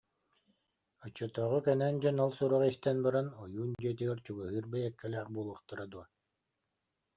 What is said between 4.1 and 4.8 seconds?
чугаһыыр